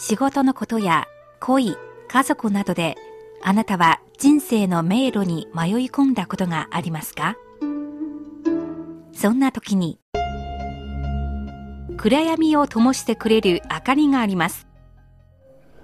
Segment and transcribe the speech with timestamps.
[0.00, 1.08] 仕事のことや
[1.40, 1.76] 恋、
[2.06, 2.94] 家族などで
[3.42, 7.36] あなたは人生の迷路に迷い込んだことがありますか？
[9.12, 9.98] そんな時に
[11.96, 14.68] 暗闇を灯してくれる明かりがあります。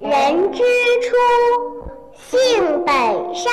[0.00, 0.08] 人
[0.52, 0.62] 之
[1.00, 1.10] 初，
[2.14, 3.44] 性本善。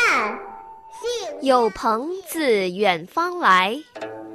[0.91, 3.83] 性有朋自远方来，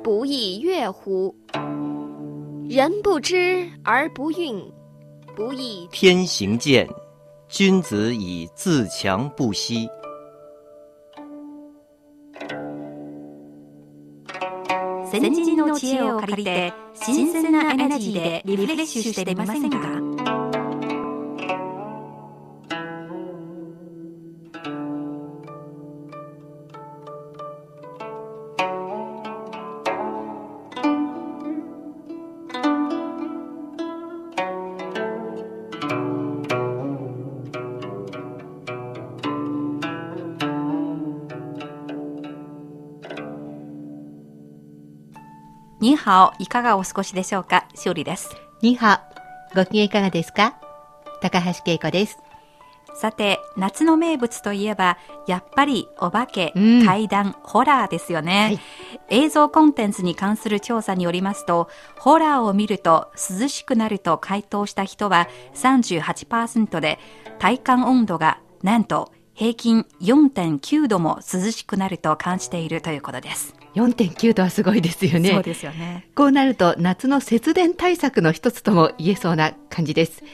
[0.02, 1.36] 不亦乐乎？
[2.68, 4.72] 人不知而不愠，
[5.36, 6.88] 不亦天行健，
[7.46, 9.86] 君子以自强不息。
[15.10, 20.05] 先人の知恵を借りて新鮮なエナジーでリフレッシュしてみませんか？
[45.86, 47.68] ニーハオいかがお過ごしでしょうか？
[47.76, 48.36] しおりです。
[48.60, 49.02] ニハ
[49.52, 50.56] オ、ご機嫌いかがですか？
[51.22, 52.18] 高橋恵子です。
[52.96, 54.98] さて、夏の名物といえば、
[55.28, 58.60] やっぱりお化け、うん怪談、ホラーですよね、はい
[59.10, 61.68] 映像コンテンツに関する調査によりますと、
[62.00, 66.98] ホラーを見ると涼しくなると回答した人は38%で、
[67.38, 73.54] 体感温度がなんと平均4.9度も涼しくなると感じているということです。
[73.76, 75.30] 4.9度はすごいですよね。
[75.30, 76.08] そうですよね。
[76.14, 80.24] こうなると夏の節電対策の一つとも言えそうな感じです。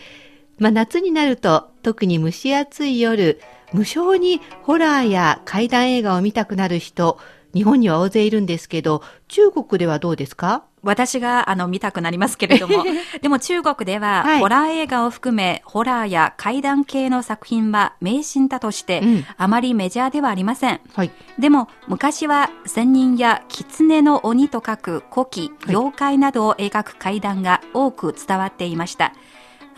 [0.58, 3.40] まあ夏になると特に蒸し暑い夜、
[3.72, 7.18] 無性にホラーや怪談映画を見たくなる人、
[7.54, 10.64] 日本には大勢いるんですけど、中国ではどうですか？
[10.84, 12.82] 私があの見たくなりますけれども、
[13.22, 20.80] でも中国では、はいホラー映画を含め、ホラーや怪談系の作品は迷信だとして、うんあまりメジャーではありません。
[20.94, 21.10] はい。
[21.38, 29.12] でも昔は仙人や狐の鬼と書く古希、はい妖怪などを描く怪談が多く伝わっていました。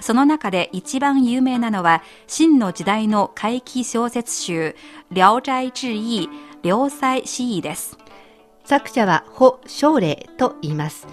[0.00, 4.74] その中で一番有名なのは、秦の時代の怪奇小説集、
[5.12, 6.28] 聊斋志異、
[6.64, 7.98] 良妻志異です。
[8.64, 11.06] 作者は保昌霊と言います。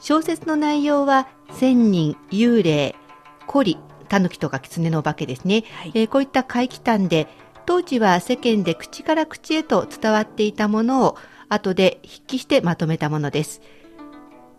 [0.00, 2.94] 小説の内容は仙人、幽霊、
[3.50, 3.78] 古里、
[4.10, 5.64] 狸とか狐のお化けですね。
[5.72, 7.26] はいえーこういった怪奇譚で、
[7.64, 11.16] 当時は世間で口から口へと伝わっていたものを
[11.48, 13.62] 後で筆記してまとめたものです。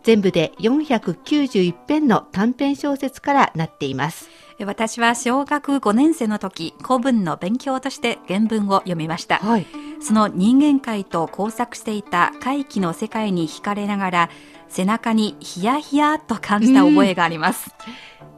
[0.04, 4.28] 全部で491編の短編小説からなっています。
[4.64, 9.38] 私は小学5年生の時、古文の勉強として原文を読みました。
[9.38, 9.66] はい。
[10.00, 14.30] その人間界と交錯していた怪奇の世界に惹かれながら、
[14.68, 17.74] 背中にヒヤヒヤと感じた覚えがあります。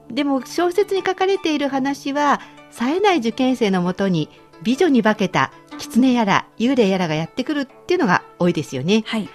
[0.08, 2.40] でも小説に書かれている話は、
[2.70, 4.30] 冴えない受験生のもとに
[4.62, 9.02] 美女に化けた狐やら幽霊やらがやってくるっていうのが多いですよね。
[9.06, 9.28] はい。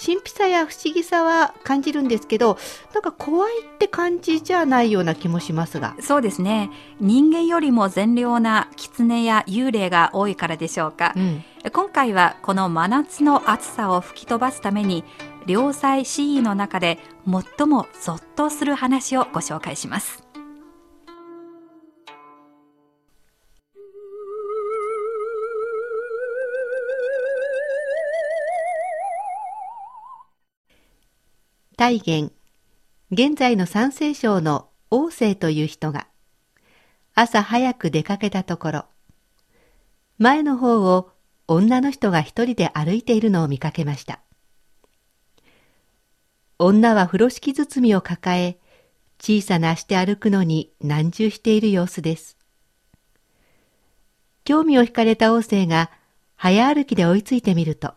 [0.00, 2.56] 神秘さや不思議さは感じるんですけど、
[2.94, 5.96] なんか怖いって感じじゃないような気もしますが。
[6.00, 6.70] そうですね。
[7.00, 11.14] 人間よりも善良な狐や幽霊が多いからでしょうか。
[11.16, 11.44] うん。
[11.72, 15.04] 今回はこの真夏の暑さを吹き飛ばすために、
[15.46, 20.27] 良妻詩意の中で最もゾッとする話をご紹介します。
[31.78, 32.32] 大元、
[33.12, 36.08] 現在の山西省の王政という人が、
[37.14, 38.84] 朝早く出かけたところ、
[40.18, 41.12] 前の方を
[41.46, 44.18] 女の人が一人で歩いているのを見かけました。
[46.58, 48.58] 女は風呂敷包みを抱え、
[49.20, 52.36] 小さな足で歩くのに難渋している様子です。
[54.42, 55.92] 興味を惹かれた王政が
[56.34, 57.94] 早歩きで追いついてみると、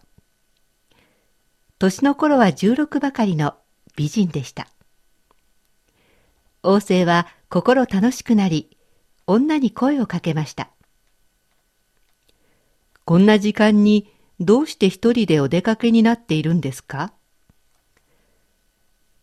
[1.79, 3.55] 年の頃は16ばかりの
[3.95, 4.67] 美人でした。
[6.63, 8.77] 王政は心楽しくなり、
[9.27, 10.69] 女に声をかけました。
[13.05, 17.13] こんな時間にどうして一人でお出かけになっているんですか？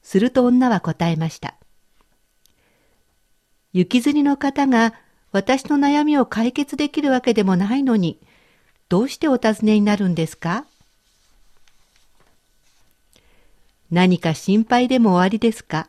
[0.03, 1.55] すると女は答えました。
[3.73, 4.95] 雪吊りの方が
[5.31, 8.19] 私の悩みを解決できるわけでもないのに、
[8.89, 10.65] どうしてお尋ねになるんですか？
[13.91, 15.89] 何か心配でもおありですか？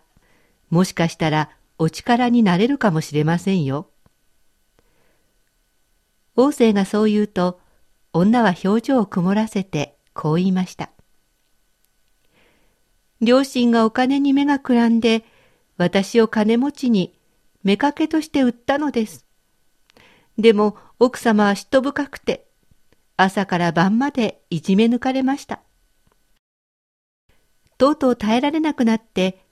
[0.69, 3.89] もしかしたらお力になれるかもしれませんよ。
[6.35, 7.59] 王政がそう言うと、
[8.13, 10.89] 女は表情を曇らせてこう言いました。
[13.21, 15.25] 両親がお金に目がくらんで、
[15.77, 17.13] 私を金持ちに、
[17.65, 19.25] 妾として売ったのです。
[20.37, 22.45] でも奥様は嫉妬深くて、
[23.17, 25.59] 朝から晩までいじめ抜かれました。
[27.79, 29.43] とうとう耐えられなくなって、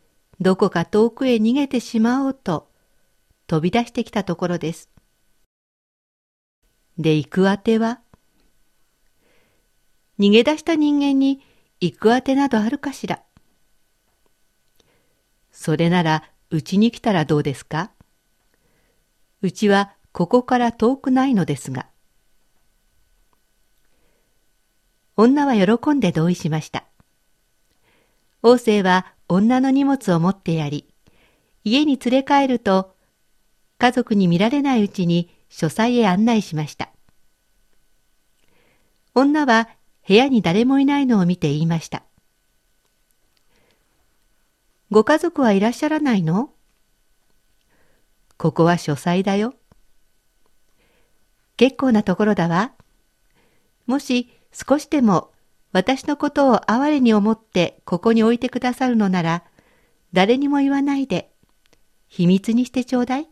[0.41, 2.69] どこか遠くへ逃げてしまおうと
[3.47, 4.89] 飛び出してきたところです。
[6.97, 8.01] で、行くあては
[10.19, 11.41] 逃げ出した人間に
[11.79, 13.21] 行くあてなどあるかしら
[15.51, 17.91] それならうちに来たらどうですか？
[19.41, 21.87] うちはここから遠くないのですが。
[25.15, 26.83] 女は喜んで同意しました。
[28.43, 30.85] 王政は女の荷物を持ってやり、
[31.63, 32.95] 家に連れ帰ると、
[33.77, 36.89] 家族に見られないうちに書斎へ案内しました。
[39.13, 39.69] 女は
[40.07, 42.03] 部屋に誰もいないのを見て言いました。
[44.89, 46.51] ご家族はいらっしゃらないの？
[48.37, 49.55] ここは書斎だよ。
[51.57, 52.71] 結構なところだわ。
[53.85, 55.31] もし少しでも
[55.77, 59.43] 私のことを哀れに思ってここに置いてくださるのなら、
[60.11, 61.29] 誰にも言わないで、
[62.07, 63.27] 秘密にしてちょうだい。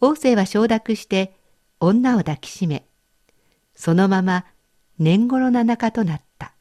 [0.00, 1.34] 王政は承諾して
[1.80, 2.86] 女を抱きしめ、
[3.74, 4.44] そのまま
[5.00, 6.54] 年頃な仲となった。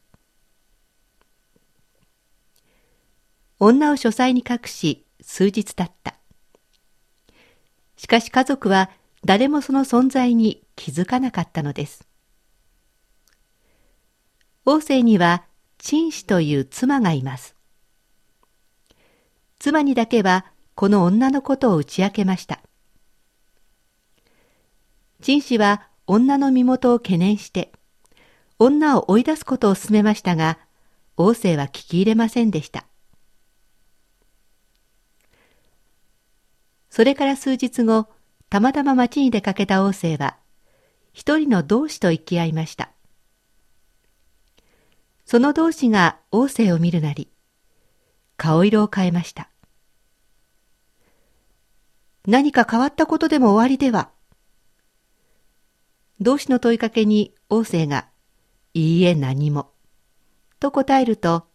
[3.59, 6.15] 女を書斎に隠し数日経った。
[7.97, 8.89] しかし家族は
[9.23, 12.07] 誰もその存在に気づかなかったのです。
[14.65, 15.43] 王政には
[15.79, 17.55] 陳氏という妻がいます。
[19.59, 22.61] 妻にだけはこの女のことを打ち明けました。
[25.21, 27.71] 陳氏は女の身元を懸念して、
[28.59, 30.59] 女を追い出すことを勧めましたが、
[31.17, 32.85] 王政は聞き入れませんでした。
[36.89, 38.07] それから数日後、
[38.49, 40.37] たまたま町に出かけた王政は、
[41.13, 42.91] 一人の同志と行き合いました。
[45.31, 47.29] その同志が王政を見るなり、
[48.35, 49.49] 顔色を変えました。
[52.27, 54.09] 何か変わったことでも終わりでは
[56.19, 58.09] 同志の問いかけに王政が、
[58.73, 59.71] いいえ何も。
[60.59, 61.47] と答えると、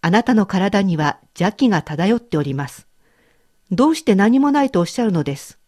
[0.00, 2.86] あなたの体には邪気が漂っております。
[3.72, 5.58] どうして何もないとおっしゃるのです。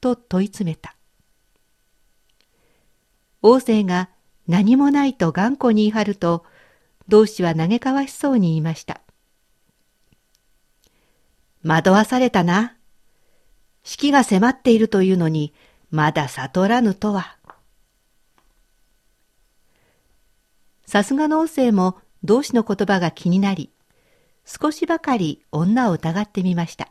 [0.00, 0.94] と問い詰めた。
[3.42, 4.13] 王政が
[4.46, 6.44] 何もないと頑固に言い張ると、
[7.08, 9.00] 同志は嘆かわしそうに言いました。
[11.64, 12.76] 惑わされたな。
[13.82, 15.54] 死期が迫っているというのに、
[15.90, 17.36] まだ悟らぬとは。
[20.86, 23.70] さすがの王政も同志の言葉が気になり、
[24.44, 26.90] 少しばかり女を疑ってみました。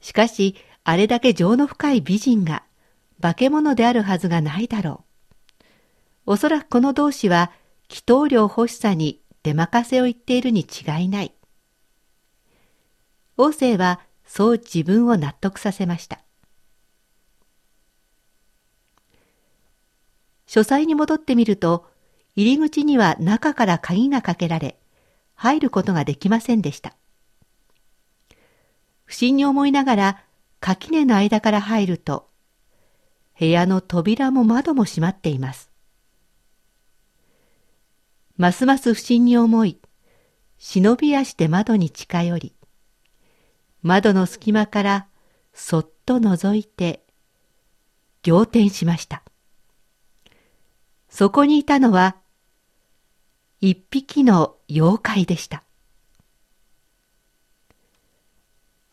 [0.00, 2.64] しかし、あれだけ情の深い美人が
[3.20, 5.09] 化け物であるはずがないだろう。
[6.32, 7.50] おそらくこの同士は
[7.88, 11.34] 祈祷料欲しさに出任せを言っているに違いない。
[13.36, 16.20] 王政はそう自分を納得させました。
[20.46, 21.90] 書斎に戻ってみると、
[22.36, 24.78] 入り口には中から鍵がかけられ、
[25.34, 26.94] 入ることができませんでした。
[29.04, 30.22] 不審に思いながら
[30.60, 32.28] 垣根の間から入ると、
[33.36, 35.69] 部屋の扉も窓も閉まっています。
[38.40, 39.76] ますます不審に思い、
[40.56, 42.54] 忍び足で窓に近寄り、
[43.82, 45.08] 窓の隙間から
[45.52, 47.04] そっと覗いて、
[48.26, 49.22] 仰天しました。
[51.10, 52.16] そこにいたのは、
[53.60, 55.62] 一匹の妖怪でした。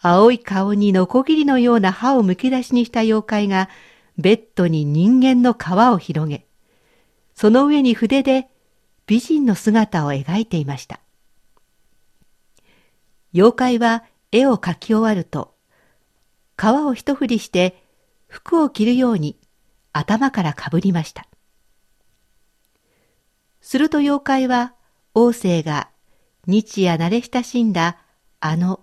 [0.02, 3.70] 青い顔にノコギリのような歯をむき出しにした妖怪が、
[4.18, 6.46] ベッドに人間の皮を広げ、
[7.34, 8.50] その上に筆で
[9.08, 11.00] 美人の姿を描いていました。
[13.34, 15.56] 妖怪は絵を描き終わると、
[16.58, 17.82] 皮を一振りして
[18.28, 19.38] 服を着るように
[19.94, 21.26] 頭からかぶりました。
[23.62, 24.74] すると妖怪は
[25.14, 25.90] 王政が
[26.46, 27.98] 日夜慣れ親しんだ
[28.40, 28.82] あの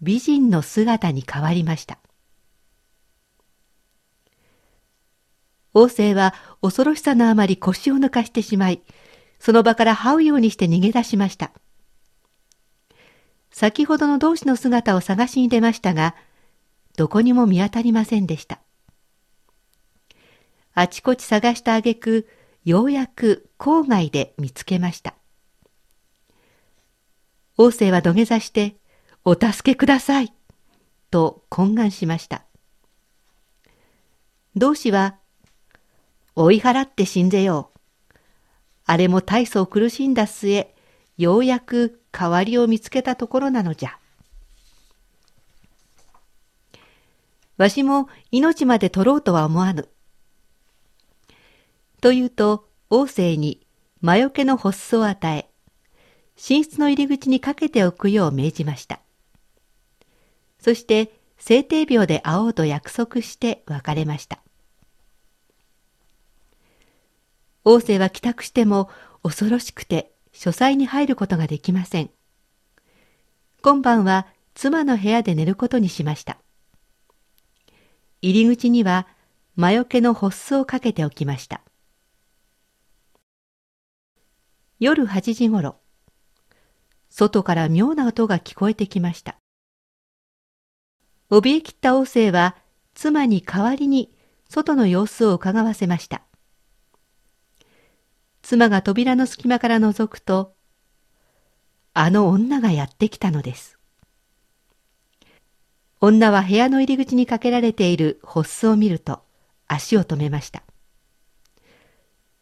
[0.00, 1.98] 美人の姿に変わりました。
[5.74, 8.82] 王政は恐ろしさのあまり腰を抜かしてしまい、
[9.44, 11.50] その場から這うようにして逃げ出しました。
[13.50, 16.14] 先ほどの同志の姿を探しに出ましたが、
[16.96, 18.60] どこにも見当たりませんでした。
[20.74, 22.28] あちこち探した挙句、
[22.64, 25.14] ようやく郊外で見つけました。
[27.58, 28.76] 王政は土下座して、
[29.24, 30.32] お助けください。
[31.10, 32.44] と懇願しました。
[34.54, 35.18] 同志は、
[36.36, 37.71] 追い払って死んでよう。
[38.84, 40.74] あれも大層苦しんだ末、
[41.16, 43.98] ようやく代わりを見つけたところなのじゃ。
[47.58, 49.88] わしも命まで取ろうとは思わぬ。
[52.00, 53.64] と言うと、王政に
[54.00, 55.48] 魔除けの発作を与え、
[56.36, 59.00] 寝室の入り口にかけておくよう命じました。
[60.58, 64.40] そして、聖帝廟で会おうと約束して別れました。
[67.64, 68.90] 王政は帰宅しても
[69.22, 72.10] 恐ろしくて書斎に入ることができません。
[73.62, 76.38] 今晩は妻の部屋で寝ることにしました。
[78.20, 79.06] 入り口には
[79.54, 81.60] 魔除けの発巣をかけておきました。
[84.80, 85.76] 夜8時ごろ、
[87.08, 89.36] 外から妙な音が聞こえてきました。
[91.30, 92.56] 怯えきった王政は
[92.94, 94.14] 妻に代わりに
[94.48, 96.22] 外の様子を伺わせました。
[98.42, 100.54] 妻が扉の隙間から覗くと、
[101.94, 103.78] あの女がやってきたのです。
[106.00, 109.22] 女は部屋の入り口にかけられている発巣を見ると
[109.68, 110.64] 足を止めました。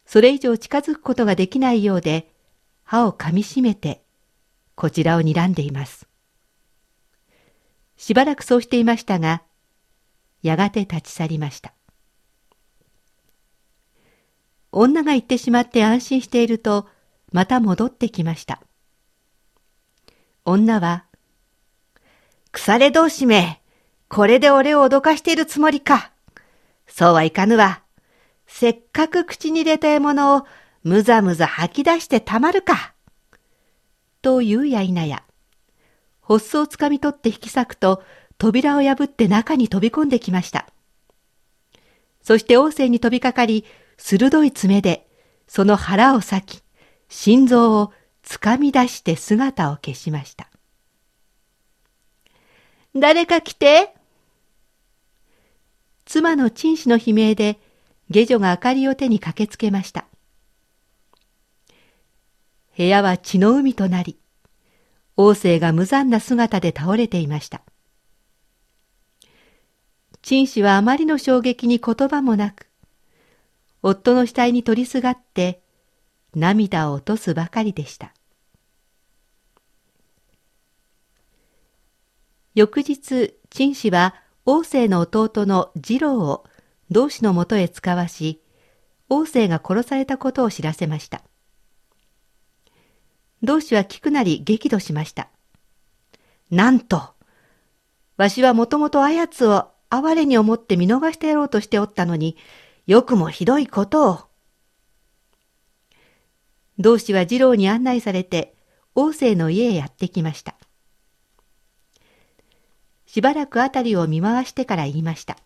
[0.05, 2.33] それ以上近づくことができないようで
[2.83, 4.03] 歯を噛みしめて
[4.75, 6.07] こちらを睨んでいます。
[7.95, 9.43] しばらくそうしていましたが、
[10.41, 11.75] やがて立ち去りました。
[14.71, 16.87] 女が行ってしまって安心していると、
[17.31, 18.61] また戻ってきました。
[20.45, 21.05] 女は、
[22.51, 23.61] 腐れ同士め、
[24.07, 26.11] これで俺を脅かしているつもりか。
[26.87, 27.81] そうはいかぬわ。
[28.47, 30.45] せっかく口に入れた獲物を
[30.83, 32.93] むざむざ吐き出してたまるか。
[34.21, 35.23] と言うや否や、
[36.21, 38.03] 発巣をつかみ取って引き裂くと、
[38.37, 40.67] 扉を破って中に飛び込んできました。
[42.23, 43.65] そして王政に飛びかかり、
[44.03, 45.07] 鋭い爪で、
[45.47, 46.63] その腹を裂き、
[47.07, 47.93] 心臓を
[48.23, 50.49] つかみ出して姿を消しました。
[52.95, 53.93] 誰か来て？
[56.05, 57.59] 妻の陳氏の悲鳴で、
[58.09, 60.05] 下女が明かりを手に駆けつけました。
[62.75, 64.17] 部屋は血の海となり、
[65.15, 67.61] 王政が無残な姿で倒れていました。
[70.23, 72.67] 陳氏はあまりの衝撃に言葉もなく、
[73.83, 75.61] 夫の額に取りすがって
[76.35, 78.13] 涙を落とすばかりでした。
[82.53, 86.45] 翌日、陳氏は王政の弟の次郎を
[86.89, 88.41] 同志のもとへ使わし、
[89.09, 91.21] 王政が殺されたことを知らせました。
[93.43, 95.29] 同志は聞くなり激怒しました。
[96.49, 97.13] なんと、
[98.17, 102.37] わしはもともとあやつを哀れに思って見逃してやろうとしておったのに、
[102.87, 104.19] よくもひどいことを。
[106.79, 108.55] 同志は次郎に案内されて、
[108.95, 110.55] 王政の家へやってきました。
[113.05, 115.37] しばらくあたりを見回してから言いました。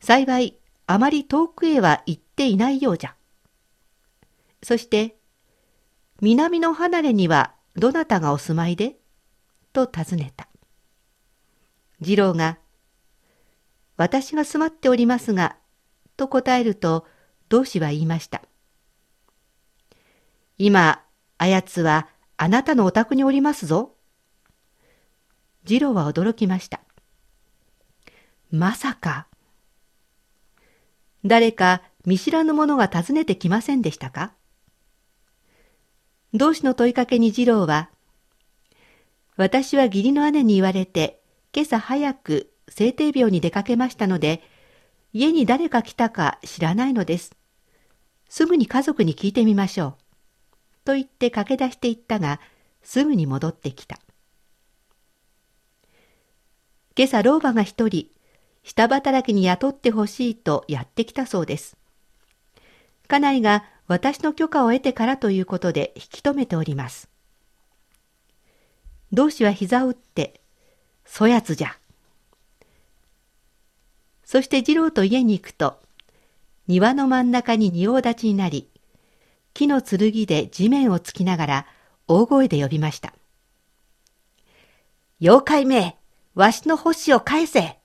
[0.00, 3.14] 幸い、あまり遠くへは行っていないようじゃ。
[4.62, 5.16] そして、
[6.20, 8.96] 南の離れにはどなたがお住まいで？
[9.72, 10.48] と尋ねた。
[12.02, 12.58] 次郎が、
[13.98, 15.56] 私が住まっておりますが、
[16.16, 17.06] と答えると、
[17.48, 18.42] 同志は言いました。
[20.56, 21.02] 今、
[21.36, 23.94] あやつはあなたのお宅におりますぞ。
[25.66, 26.80] 次郎は驚きました。
[28.50, 29.26] まさか。
[31.24, 34.32] 誰か見知らぬ者が訪ねてきませんでしたか？
[36.34, 37.90] 同志の問いかけに次郎は、
[39.36, 41.20] 私は義理の姉に言われて、
[41.52, 44.42] 今朝早く聖帝廟に出かけましたので、
[45.12, 47.34] 家に誰か来たか知らないのです。
[48.28, 49.94] すぐに家族に聞いてみましょう。
[50.84, 52.40] と言って駆け出していったが、
[52.82, 53.98] すぐに戻ってきた。
[56.96, 58.10] 今朝老婆が一人、
[58.62, 61.76] 下働きに雇ってほしいとやってきたそうです。
[63.06, 67.08] 家内が私の許可を得てからということで引き止めております。
[69.12, 70.42] 同志は膝を打って、
[71.06, 71.78] そやつじゃ。
[74.30, 75.80] そして次郎と家に行くと、
[76.66, 78.68] 庭の真ん中に仁王立ちになり、
[79.54, 81.66] 木の剣で地面を突きながら
[82.06, 83.14] 大声で呼びました。
[85.18, 85.96] 妖怪め
[86.34, 87.78] わしの星を返せ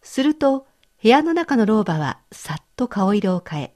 [0.00, 0.66] すると、
[1.02, 3.74] 部屋の中の老婆はさっと顔色を変え、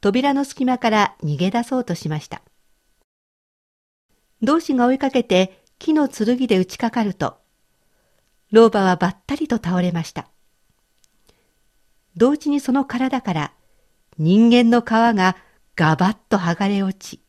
[0.00, 2.40] 扉の隙間から逃げ出そうとしました。
[4.40, 7.39] 同志が追いかけて木の剣で打ちかかると、
[8.50, 10.28] 老婆はばったりと倒れました。
[12.16, 13.52] 同時にその体から
[14.18, 14.84] 人間の皮
[15.16, 15.36] が
[15.76, 17.22] ガバッと剥がれ落ち、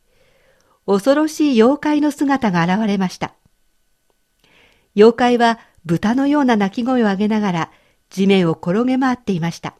[0.86, 3.34] 恐ろしい妖怪の姿が現れました。
[4.96, 7.72] 妖怪は豚のような鳴き声を上げながら
[8.10, 9.76] 地面を転げ回っていました。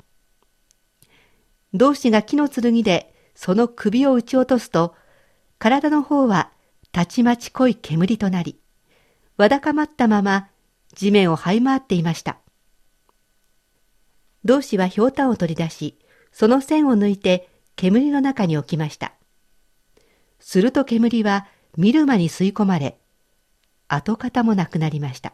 [1.74, 4.96] 同志が木の剣でその首を打ち落とすと、
[5.58, 6.52] 体の方は
[6.92, 8.60] たちまち濃い煙となり、
[9.38, 10.51] わだかまったまま
[10.94, 12.38] 地面を這い回っていました。
[14.44, 15.98] 同志はひょうたんを取り出し、
[16.32, 19.14] その線を抜いて煙の中に置きました。
[20.40, 22.98] すると煙は見る間に吸い込まれ、
[23.88, 25.34] 跡形もなくなりました。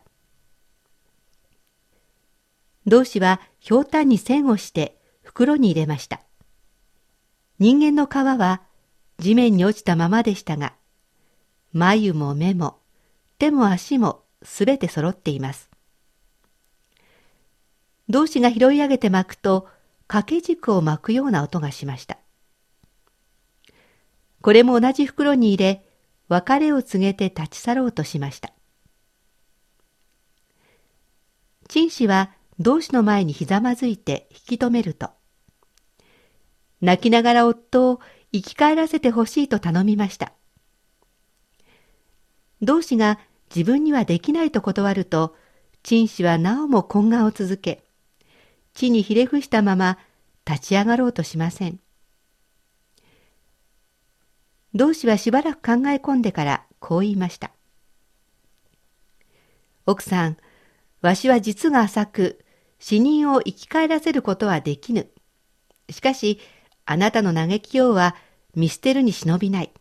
[2.86, 6.22] 同志はひょうたんに線をして袋に入れました。
[7.60, 8.62] 人間の皮は
[9.20, 10.74] 地面に落ちたままでしたが、
[11.74, 12.80] 眉も目も
[13.40, 15.70] 手も足もすべて揃っています。
[18.10, 19.68] 同志が拾い上げて巻くと
[20.08, 22.18] 掛け軸を巻くような音がしました。
[24.42, 25.86] これも同じ袋に入れ、
[26.30, 28.54] 別れを告げて立ち去ろうとしました。
[31.68, 35.10] 陳氏は同志の前にひざまずいて引き止めると、
[36.80, 38.00] 泣きながら夫を
[38.32, 40.32] 生き返らせてほしいと頼みました。
[42.62, 43.20] 同志が
[43.54, 45.36] 自分にはできないと断ると、
[45.84, 47.84] 陳氏はなおも懇願を続け、
[48.74, 49.98] 地にひれ伏したまま
[50.46, 51.80] 立ち上がろうとしません。
[54.74, 57.52] 同志はしばらく考え込んでからこう言いました。
[59.86, 60.38] 奥さん、
[61.02, 62.46] わしは実が浅く、
[62.80, 65.10] 死人を生き返らせることはできぬ。
[65.90, 66.40] しかし、
[66.86, 68.16] あなたの嘆きようは
[68.56, 69.72] 見捨てるに忍びない。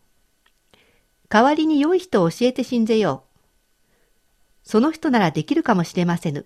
[1.28, 3.25] 代わりに良い人を教えて信ぜよう。
[4.66, 6.44] その人ならできるかもしれませぬ。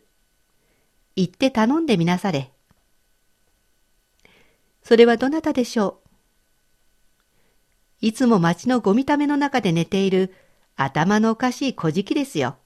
[1.17, 2.53] 行って頼んでみなされ。
[4.83, 6.01] それはどなたでしょ
[8.03, 8.07] う？
[8.07, 10.35] いつも町のゴミための中で寝ている
[10.77, 12.57] 頭のおかしい小じきですよ。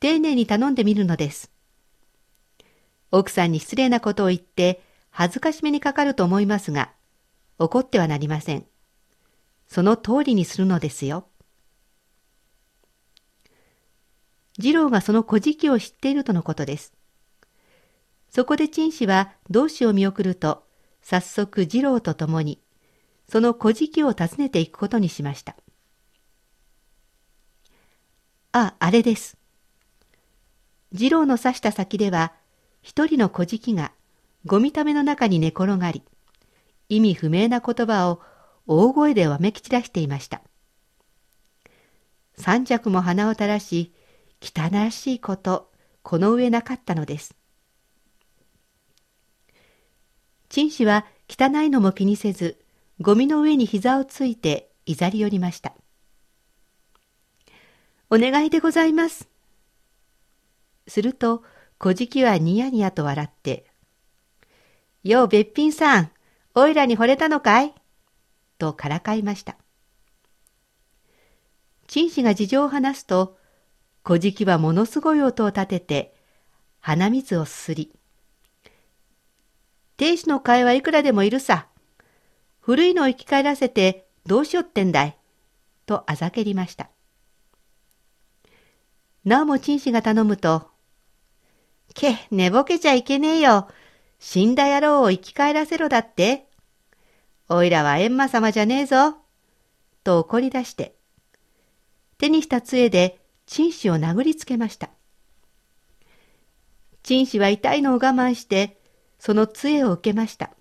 [0.00, 1.50] 丁寧に頼んでみるのです。
[3.10, 6.92] 奥さんに失礼なことを言って恥ずかしめにかかると思いますが、
[7.58, 8.64] 怒ってはなりません。
[9.66, 11.26] その通りにするのですよ。
[14.60, 16.92] 次郎がその小じきを知っているとのことです。
[18.30, 20.64] そこで陳氏は同志を見送ると、
[21.02, 22.62] 早速次郎と共に
[23.32, 25.56] その小じを訪ねていくことにしました。
[28.52, 29.38] あ、あれです。
[30.94, 32.34] 次郎の指した先では、
[32.82, 33.92] 一人の小じが
[34.44, 36.02] ゴミための中に寝転がり、
[36.90, 38.20] 意味不明な言葉を
[38.66, 40.42] 大声でわめき散らしていました。
[42.36, 43.94] 三尺も鼻を垂らし、
[44.42, 45.70] 汚らしいこと、
[46.02, 47.36] この上なかったのです。
[50.48, 52.58] 陳氏は汚いのも気にせず、
[53.00, 55.74] ゴミの上に膝をついていざり寄りました。
[58.10, 59.28] お願いでございます。
[60.88, 61.44] すると、
[61.78, 63.66] 小じきはニヤニヤと笑って、
[65.04, 66.10] ようべっぴんさん、
[66.54, 67.74] おいらに惚れたのかい？
[68.58, 69.56] とからかいました。
[71.86, 73.38] 陳氏が事情を話すと、
[74.04, 76.14] 小じはものすごい音を立てて、
[76.80, 77.92] 鼻水をすすり、
[79.96, 81.68] 亭主の替えはいくらでもいるさ。
[82.58, 85.16] 古いのを生き返らせてどうしよってんだい？
[85.84, 86.90] とあざけりました。
[89.24, 90.68] なおも陳氏が頼むと、
[91.94, 93.68] け、寝ぼけちゃいけねえよ。
[94.18, 96.48] 死んだ野郎を生き返らせろだって。
[97.48, 99.16] おいらは閻魔様じゃねえぞ。
[100.02, 100.96] と怒り出して、
[102.18, 103.20] 手にした杖で
[103.52, 104.88] 陳氏を殴りつけました。
[107.02, 108.80] 陳氏は痛いのを我慢して、
[109.18, 110.54] その杖を受けました。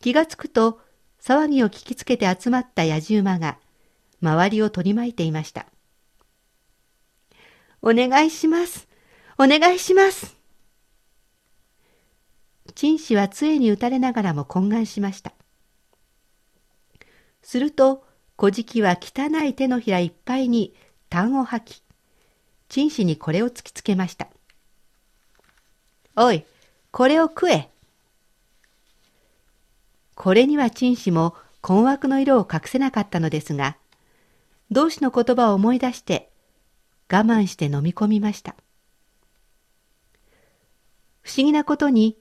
[0.00, 0.80] 気がつくと
[1.20, 3.58] 騒ぎを聞きつけて集まった野じ馬が
[4.22, 5.66] 周りを取り巻いていました。
[7.80, 8.86] お願いします。
[9.38, 10.36] お願いします。
[12.76, 15.32] 陳氏は杖に打たれながらも懇願しました。
[17.42, 18.04] すると、
[18.36, 20.74] 小じは汚い手のひらいっぱいに
[21.12, 21.82] 痰を吐き、
[22.70, 24.28] 陳氏にこれを突きつけました。
[26.16, 26.46] おい、
[26.90, 27.68] これを食え。
[30.14, 33.76] これには陳氏も困惑の色を隠せなかったのですが、
[34.70, 36.30] 同志の言葉を思い出して
[37.12, 38.56] 我慢して飲み込みました。
[41.20, 42.16] 不思議なことに、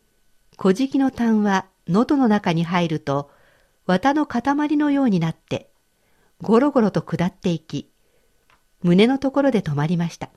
[0.58, 3.32] 小じの痰は喉の中に入ると、
[3.86, 4.44] 綿の塊
[4.76, 5.70] のようになって、
[6.42, 7.91] ゴロゴロと下っていき、
[8.84, 10.30] 胸のところで止まりました。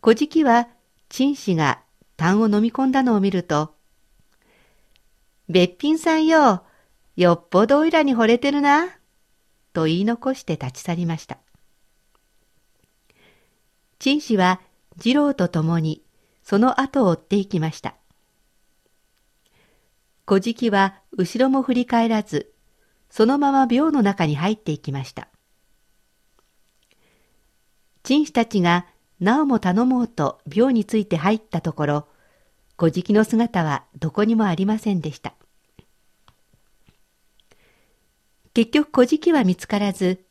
[0.00, 0.68] 小じは、
[1.08, 1.82] 陳氏が
[2.16, 3.74] 痰を飲み込んだのを見ると、
[5.48, 6.64] べっぴんさんよ、
[7.16, 8.88] よっぽどおいらに惚れてるな、
[9.72, 11.38] と言い残して立ち去りました。
[13.98, 14.60] 陳氏は
[14.98, 16.02] 次郎と共に
[16.42, 17.94] その後を追っていきました。
[20.24, 22.52] 小じは後ろも振り返らず、
[23.10, 25.28] そのまま廟の中に入っていきました。
[28.02, 28.86] 陳氏たちが
[29.20, 32.08] なおも頼もうと廟について入ったところ、
[32.76, 35.34] 小じの姿はどこにもありませんでした。
[38.54, 40.24] 結局小じは見つからず、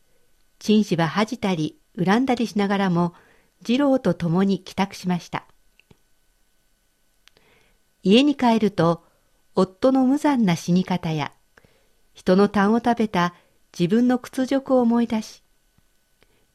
[0.60, 3.14] 陳氏は恥じたり恨んだりしながらも、
[3.64, 5.46] 次郎と共に帰宅しました。
[8.04, 9.04] 家に帰ると、
[9.56, 11.32] 夫の無残な死に方や、
[12.14, 13.34] 人の痰を食べた
[13.78, 15.42] 自分の屈辱を思い出し、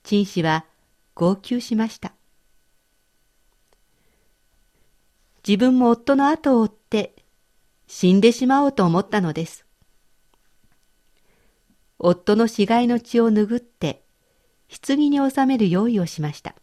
[0.03, 0.67] 陳氏は
[1.17, 2.13] 号泣しました。
[5.49, 7.17] 自分も夫の後を追って
[7.87, 9.65] 死んでしまおうと思ったのです。
[11.99, 14.05] 夫の死骸の血を拭って、
[14.87, 16.55] 棺に収める用意をしました。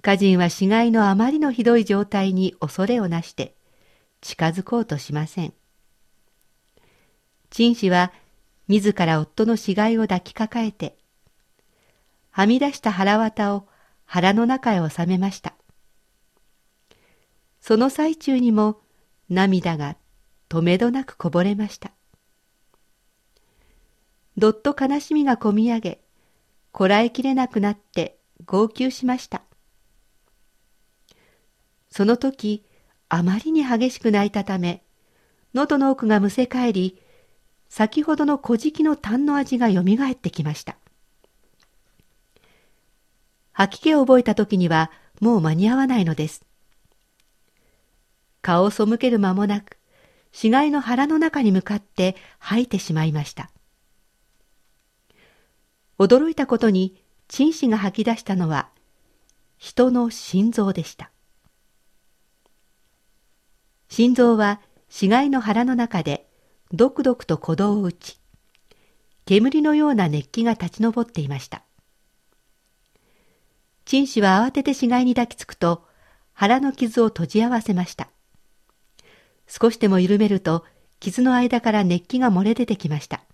[0.00, 3.54] 歌人は死骸のあまりのひどい状態に恐れをなして
[4.20, 5.54] 近づこうとしません。
[7.50, 8.12] 陳氏は
[8.66, 10.96] 自ら夫の死骸を抱きかかえて、
[12.30, 13.66] はみ出した腹綿を
[14.04, 15.54] 腹の中へ収めました。
[17.60, 18.80] その最中にも
[19.28, 19.96] 涙が
[20.48, 21.92] とめどなくこぼれました。
[24.36, 26.00] どっと悲しみがこみ上げ、
[26.72, 29.42] こらえきれなくなって号泣しました。
[31.90, 32.64] その時、
[33.08, 34.82] あまりに激しく泣いたため、
[35.52, 37.00] 喉の奥がむせ返り、
[37.68, 40.79] 先ほどの小じきの痰の味がよみがえってきました。
[43.60, 46.42] 吐き気を覚えた時にはもう間に合わないのです。
[48.40, 49.76] 顔を背ける間もなく、
[50.32, 53.50] 死骸の腹の中に向かって吐いてしまいました。
[55.98, 58.70] 驚いたことに、陳氏が吐き出したのは、
[59.58, 61.10] 人の心臓でした。
[63.90, 66.26] 心臓は死骸の腹の中で
[66.72, 68.18] ドクドクと鼓動を打ち、
[69.26, 71.62] 煙のような熱気が立ち上っていました。
[73.90, 75.84] 陳氏は慌てて死骸に抱きつくと、
[76.32, 78.08] 腹の傷を閉じ合わせました。
[79.48, 80.64] 少しでも緩めると、
[81.00, 83.24] 傷の間から熱気が漏れ出てきました。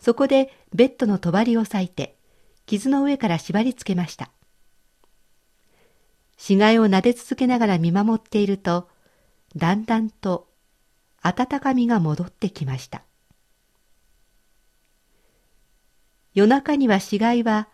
[0.00, 2.18] そこでベッドの帳を裂いて、
[2.66, 4.30] 傷の上から縛り付けました。
[6.36, 8.90] 死骸を撫で続けながら見守っていると、
[9.56, 10.46] だんだんと
[11.22, 13.02] 温かみが戻ってきました。
[16.34, 17.70] 夜中には死骸は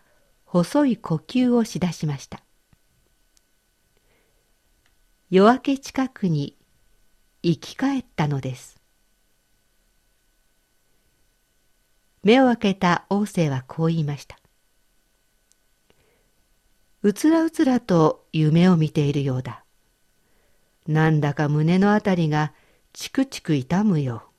[0.51, 2.43] 細い呼吸をしだしました。
[5.29, 6.57] 夜明け近くに
[7.41, 8.81] 生き返ったのです。
[12.21, 14.37] 目を開けた王政はこう言いました。
[17.01, 19.63] うつらうつらと夢を見ているようだ。
[20.85, 22.51] なんだか胸のあたりが
[22.91, 24.29] チクチク痛むよ。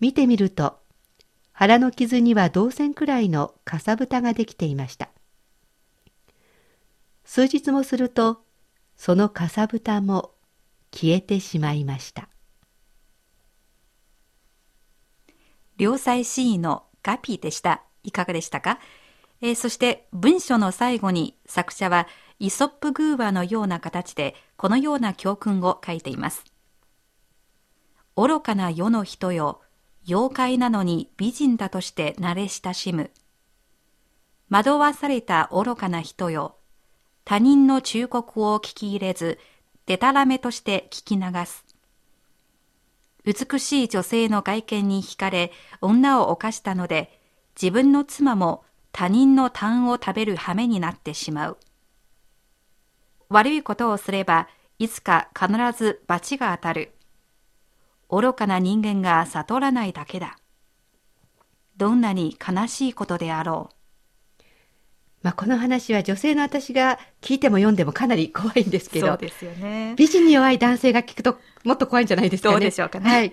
[0.00, 0.81] 見てみると、
[1.52, 5.10] 腹の傷には銅線くらいのかさぶたができていました。
[7.24, 8.42] 数日もすると、
[8.96, 10.34] そのかさぶたも
[10.90, 12.28] 消えてしまいました。
[15.78, 17.82] 良妻シーのガピーでした。
[18.02, 18.78] いかがでしたか？
[19.40, 22.06] えー、そして文章の最後に作者は
[22.38, 26.44] イソップ寓話のような形でこのような教訓を書いています。
[28.16, 29.62] 愚かな世の人よ、
[30.06, 33.10] 妖怪なのに美人だとして慣れ親しむ。
[34.50, 36.56] 惑わされた愚かな人よ、
[37.24, 39.38] 他人の忠告を聞き入れず、
[39.86, 41.64] でたらめとして聞き流す。
[43.24, 47.20] 美しい女性の外見に惹かれ、女を犯したので、
[47.60, 51.58] 自分の妻も他人の痰を食べる羽目になってしまう。
[53.28, 56.92] 悪いことをすれば、いつか必ず罰が当たる。
[58.12, 60.36] 愚かな人間が悟らないだけだ。
[61.78, 63.74] どんなに悲しいことであろう。
[65.22, 69.06] まあ、この話は女性の私が聞いても読んでもかなり怖いんですけど。
[69.06, 69.94] そうですよね。
[69.96, 72.54] 美人に弱い男性が聞くともっと怖いんじゃないですかね。
[72.54, 73.10] どうでしょうかね。
[73.10, 73.32] はい。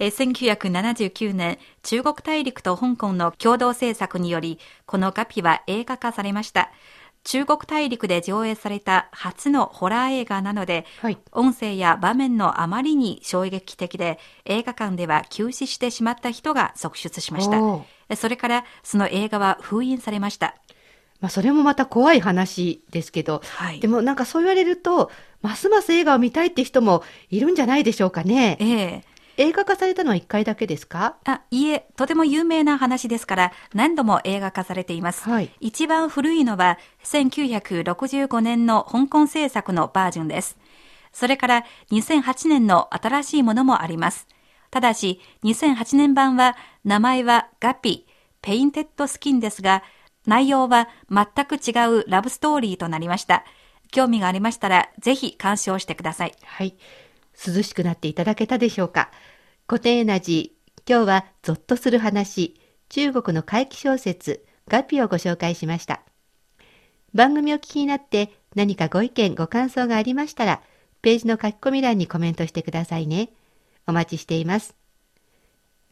[0.00, 6.72] え1979年、中国大陸と香港の共同制作により、このカピは映画化されました。
[7.24, 11.18] 中国大陸で上映された初のホラー映画なので、はい。
[11.32, 18.16] 音声や場面のあまりに衝撃的で、映画館では休止してしまった人が続出しました。
[18.16, 20.56] それから、その映画は封印されました。
[21.20, 28.56] まあ、それもまた怖い話ですけど、はいでもなんかそう言われると、ますます映画を見たいって人もいるんじゃないでしょうかね。
[28.60, 31.16] ええ映画化されたのは1回だけですか？
[31.24, 35.28] あ、いえ、とても有名な話ですから、何度も映画化されています。
[35.28, 40.58] はい一番古いのは、1965年の香港制作のバージョンです。
[41.12, 44.26] それから、2008年の新しいものもあります。
[44.70, 48.06] ただし、2008年版は、名前は画皮、
[48.40, 49.82] Painted Skin ですが、
[50.26, 53.44] 内容は全く違うラブストーリーとなりました。
[53.90, 56.34] 興味がありましたら、ぜひ鑑賞してください。
[56.44, 56.74] はい。
[57.46, 59.10] 涼しくなっていただけたでしょうか？
[59.68, 66.02] 古典エナジー、今日はゾッとする話、中国の怪奇小説、画皮をご紹介しました。
[67.14, 70.62] 番組を聞きになって何かご意見、ご感想がありましたら、
[71.02, 73.30] ページの書き込み欄にコメントしてくださいね。
[73.86, 74.74] お待ちしています。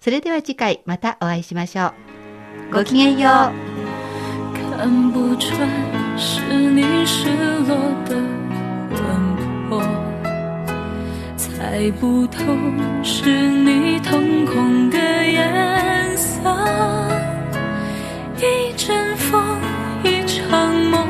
[0.00, 1.88] それでは次回またお会いしましょ
[2.70, 2.72] う。
[2.72, 3.52] ごきげんよう。
[11.80, 12.42] 猜不透
[13.02, 16.38] 是你瞳孔的颜色。
[18.36, 19.42] 一阵风，
[20.04, 21.08] 一场梦，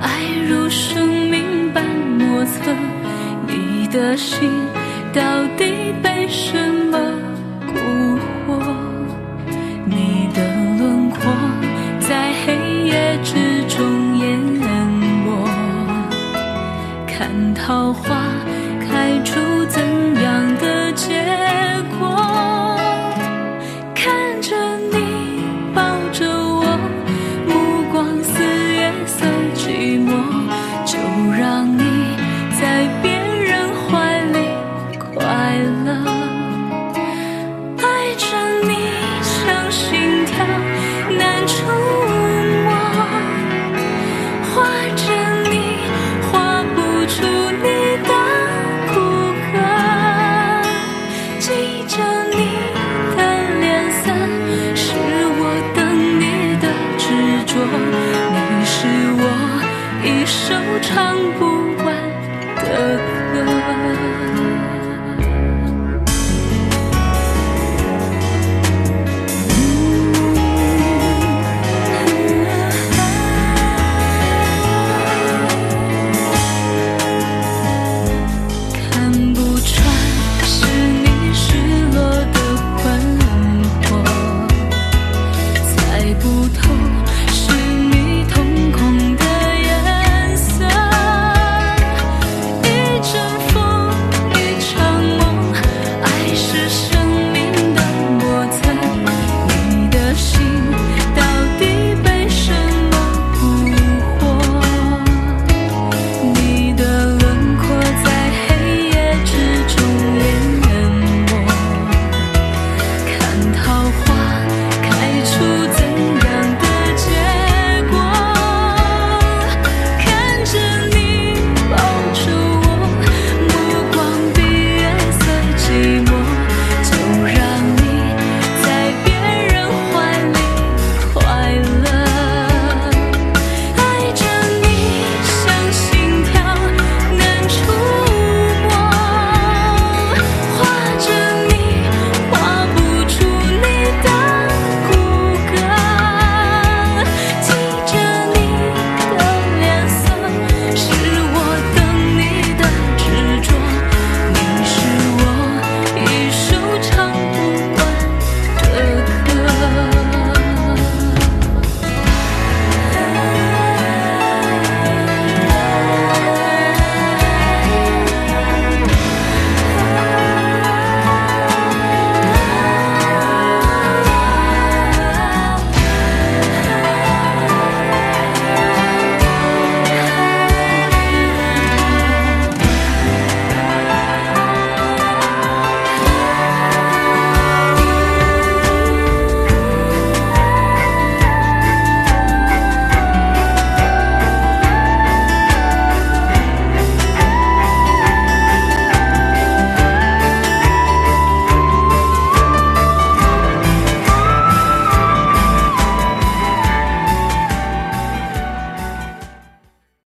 [0.00, 0.08] 爱
[0.48, 1.84] 如生命般
[2.20, 2.72] 莫测。
[3.48, 4.48] 你的心
[5.12, 5.22] 到
[5.56, 6.56] 底被什
[6.92, 6.98] 么
[7.66, 8.16] 蛊
[8.46, 8.62] 惑？
[9.86, 10.40] 你的
[10.78, 11.18] 轮廓
[11.98, 13.34] 在黑夜之
[13.66, 14.38] 中淹
[15.24, 15.44] 没，
[17.08, 18.14] 看桃花
[21.38, 21.65] 的